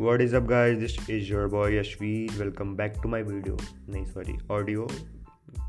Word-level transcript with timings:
What 0.00 0.22
is 0.22 0.32
up, 0.32 0.46
guys? 0.46 0.78
This 0.78 0.96
is 1.10 1.28
your 1.28 1.46
boy 1.46 1.78
Ashweed. 1.78 2.34
Welcome 2.34 2.74
back 2.74 2.94
to 3.02 3.08
my 3.14 3.18
video. 3.22 3.56
नहीं 3.88 4.04
sorry 4.04 4.36
audio 4.50 4.86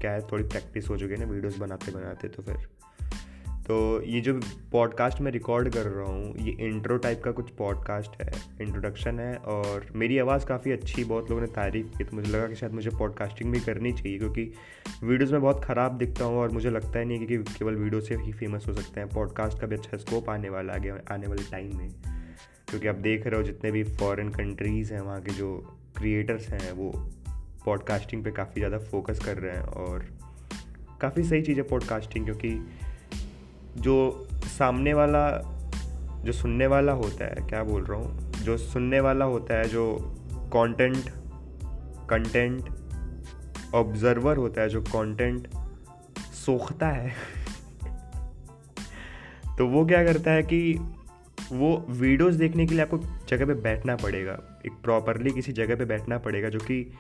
क्या 0.02 0.12
है 0.12 0.22
थोड़ी 0.28 0.44
practice 0.44 0.90
हो 0.90 0.98
चुकी 0.98 1.14
है 1.14 1.20
ना 1.20 1.26
वीडियोस 1.32 1.58
बनाते 1.58 1.92
बनाते 1.92 2.28
तो 2.28 2.44
फिर 2.44 2.56
तो 3.68 3.80
ये 4.04 4.22
जो 4.22 4.34
पॉडकास्ट 4.72 5.22
मैं 5.22 5.32
रिकॉर्ड 5.32 5.70
कर 5.74 5.86
रहा 5.88 6.06
हूँ 6.12 6.36
ये 6.38 6.52
इंट्रो 6.68 6.98
टाइप 6.98 7.22
का 7.24 7.32
कुछ 7.32 7.50
पॉडकास्ट 7.58 8.22
है 8.22 8.32
इंट्रोडक्शन 8.62 9.20
है 9.20 9.36
और 9.56 9.88
मेरी 9.96 10.18
आवाज़ 10.18 10.46
काफ़ी 10.46 10.72
अच्छी 10.72 11.04
बहुत 11.04 11.30
लोगों 11.30 11.42
ने 11.42 11.48
तारीफ़ 11.56 11.98
की 11.98 12.04
तो 12.04 12.16
मुझे 12.18 12.32
लगा 12.32 12.48
कि 12.48 12.56
शायद 12.56 12.74
मुझे 12.74 12.90
पॉडकास्टिंग 13.00 13.52
भी 13.52 13.60
करनी 13.60 13.92
चाहिए 13.94 14.18
क्योंकि 14.20 14.52
वीडियोज़ 15.04 15.34
में 15.34 15.42
बहुत 15.42 15.64
ख़राब 15.66 15.98
दिखता 15.98 16.26
हूँ 16.26 16.40
और 16.40 16.52
मुझे 16.52 16.70
लगता 16.70 17.00
है 17.00 17.06
नहीं 17.06 17.26
कि 17.26 17.38
केवल 17.50 17.76
वीडियो 17.76 18.02
से 18.02 18.16
ही 18.16 18.32
फ़ेमस 18.34 18.68
हो 18.68 18.74
सकते 18.74 19.00
हैं 19.00 19.10
पॉडकास्ट 19.10 19.60
का 19.62 19.68
भी 19.68 19.76
अच्छा 19.76 19.98
स्कोप 19.98 20.30
आने 20.30 20.50
वाला 20.50 20.74
आगे 20.74 20.94
आने 21.12 21.28
वाले 21.28 21.50
टाइम 21.52 21.78
में 21.78 22.11
क्योंकि 22.72 22.88
आप 22.88 22.96
देख 22.96 23.28
रहे 23.28 23.38
हो 23.38 23.44
जितने 23.44 23.72
भी 23.72 23.84
फॉरेन 23.84 24.30
कंट्रीज़ 24.30 24.94
हैं, 24.94 25.02
वहाँ 25.02 25.22
के 25.22 25.32
जो 25.32 25.78
क्रिएटर्स 25.98 26.50
हैं, 26.50 26.72
वो 26.72 27.10
पॉडकास्टिंग 27.66 28.24
पे 28.24 28.32
काफ़ी 28.32 28.62
ज़्यादा 28.62 28.78
फोकस 28.78 29.20
कर 29.26 29.38
रहे 29.38 29.56
हैं 29.56 29.64
और 29.64 30.06
काफ़ी 31.02 31.24
सही 31.24 31.42
चीज़ 31.42 31.58
है 31.58 31.64
पॉडकास्टिंग 31.64 32.26
क्योंकि 32.26 32.70
जो 33.78 34.28
सामने 34.32 34.94
वाला, 34.94 35.30
जो 36.24 36.32
सुनने 36.32 36.68
वाला 36.68 36.92
होता 36.92 37.26
है, 37.26 37.36
क्या 37.36 37.64
बोल 37.64 37.84
रहा 37.84 38.00
हूँ? 38.00 38.34
जो 38.34 38.58
सुनने 38.58 39.00
वाला 39.00 39.26
होता 39.26 39.54
है, 39.54 39.64
जो 39.64 39.98
कंटेंट 40.34 41.10
कंटेंट 42.10 42.64
ऑब्जर्वर 43.76 44.38
होता 44.38 44.62
है, 44.62 44.70
जो 44.70 44.82
कंटेंट 44.82 45.48
सोखता 46.20 46.88
है 46.88 47.14
तो 49.58 49.68
वो 49.68 49.86
क्या 49.86 50.04
करता 50.04 50.32
है 50.32 50.44
कि 50.44 50.80
वो 51.52 51.86
वीडियोस 51.90 52.36
देखने 52.36 52.66
के 52.66 52.74
लिए 52.74 52.84
आपको 52.84 52.98
जगह 53.30 53.46
पे 53.46 53.54
बैठना 53.54 53.96
पड़ेगा। 53.96 54.62
एक 54.66 54.72
प्रॉपरली 54.84 55.32
किसी 55.32 55.52
जगह 55.52 55.76
पे 55.76 55.86
बैठना 55.86 56.18
पड़ेगा, 56.18 56.50
जो 56.50 56.60
कि 56.60 56.94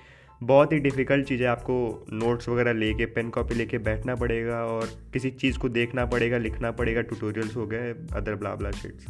बहुत 0.43 0.73
ही 0.73 0.79
डिफ़िकल्ट 0.79 1.27
चीज़ 1.27 1.41
है। 1.41 1.47
आपको 1.47 2.05
नोट्स 2.13 2.49
वगैरह 2.49 2.73
लेके 2.73 3.05
पेन 3.05 3.29
कॉपी 3.29 3.55
लेके 3.55 3.77
बैठना 3.77 4.15
पड़ेगा 4.15 4.65
और 4.65 4.89
किसी 5.13 5.29
चीज़ 5.31 5.57
को 5.59 5.69
देखना 5.69 6.05
पड़ेगा, 6.05 6.37
लिखना 6.37 6.71
पड़ेगा 6.71 7.01
ट्यूटोरियल्स 7.01 7.55
हो 7.55 7.67
गए 7.67 7.91
अदर 7.91 8.35
ब्ला 8.35 8.71
शीट्स 8.71 9.05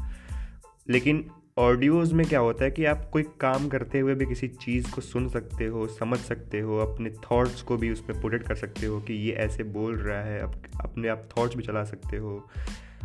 लेकिन 0.90 1.30
ऑडियोज़ 1.58 2.14
में 2.14 2.26
क्या 2.28 2.40
होता 2.40 2.66
है 2.66 2.72
कि 2.72 2.86
आप 2.86 3.10
कोई 3.14 3.24
काम 3.24 3.68
करते 3.68 4.00
हुए 4.00 4.16
भी 4.16 4.26
किसी 4.26 4.48
चीज़ 4.48 4.92
को 4.92 5.02
सुन 5.02 5.30
सकते 5.30 5.66
हो, 5.66 5.88
समझ 5.88 6.20
सकते 6.20 6.60
हो, 6.60 6.78
अपने 6.78 7.10
थॉट्स 7.10 7.62
को 7.62 7.78
भी 7.78 7.92
उसमें 7.92 8.22
पुट 8.22 8.44
कर 8.44 8.56
सकते 8.56 8.86
हो 8.86 9.00
कि 9.02 9.14
ये 9.14 9.32
ऐसे 9.32 9.64
बोल 9.64 9.96
रहा 9.96 10.22
है 10.22 10.40
अपने 10.82 11.08
आप 11.08 11.30
थॉट्स 11.38 11.56
भी 11.56 11.64
चला 11.64 11.84
सकते 11.84 12.18
हो। 12.18 12.50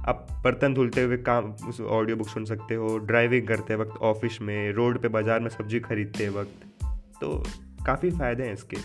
आप 0.09 0.27
बर्तन 0.45 0.75
धुलते 0.75 1.03
हुए 1.03 1.17
काम, 1.17 1.45
उस 1.69 1.81
ऑडियो 1.81 2.17
बुक 2.17 2.29
सुन 2.29 2.45
सकते 2.45 2.75
हो 2.75 2.99
ड्राइविंग 2.99 3.49
करते 3.49 3.75
वक्त 3.75 3.91
ऑफ़िस 3.91 4.43
में 4.43 4.73
रोड 4.73 5.03
पे 5.03 5.09
बाज़ार 5.09 5.41
में 5.41 5.49
सब्ज़ी 5.49 5.81
खरीदते 5.81 6.29
वक्त। 6.29 6.85
तो 7.21 7.43
काफ़ी 7.87 8.11
फ़ायदे 8.11 8.43
हैं 8.43 8.53
इसके। 8.53 8.77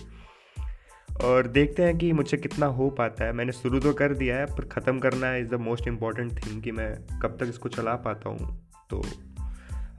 और 1.25 1.47
देखते 1.47 1.83
हैं 1.83 1.97
कि 1.97 2.13
मुझे 2.13 2.37
कितना 2.37 2.65
हो 2.65 2.89
पाता 2.89 3.25
है। 3.25 3.33
मैंने 3.33 3.51
शुरू 3.51 3.79
तो 3.79 3.93
कर 3.93 4.13
दिया 4.13 4.37
है, 4.37 4.45
पर 4.45 4.65
ख़त्म 4.65 4.99
करना 4.99 5.35
is 5.35 5.47
the 5.47 5.53
most 5.53 5.87
important 5.87 6.45
thing 6.45 6.61
कि 6.61 6.71
मैं 6.71 7.19
कब 7.19 7.37
तक 7.39 7.45
इसको 7.49 7.69
चला 7.69 7.95
पाता 7.95 8.29
हूँ। 8.29 8.69
तो 8.89 9.03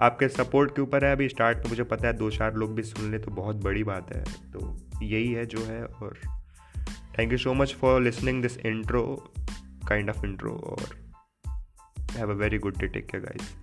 आपके 0.00 0.28
सपोर्ट 0.28 0.76
के 0.76 0.82
ऊपर 0.82 1.04
है, 1.04 1.12
अभी 1.12 1.28
स्टार्ट 1.28 1.58
में 1.58 1.68
मुझे 1.68 1.82
पता 1.82 2.06
है 2.08 2.12
दो 2.12 2.30
चार 2.30 2.54
लोग 2.54 2.74
भी 2.74 2.82
सुन 2.82 3.10
ले 3.10 3.18
तो 3.18 3.30
बहुत 3.30 3.56
बड़ी 3.56 3.84
बात 3.84 4.14
है। 4.14 4.24
तो 4.24 4.76
यही 5.02 5.32
है 5.32 5.46
जो 5.46 5.64
है 5.64 5.84
और 5.84 6.18
thank 7.18 7.32
you 7.32 7.38
so 7.38 7.54
much 7.54 7.74
for 7.74 8.00
listening 8.02 8.42
this 8.42 8.58
intro 8.58 9.32
kind 9.88 10.10
of 10.10 10.26
intro 10.26 10.52
और 10.52 11.01
Have 12.16 12.30
a 12.30 12.34
very 12.34 12.58
good 12.58 12.78
day. 12.78 12.88
Take 12.88 13.08
care, 13.08 13.20
guys. 13.20 13.54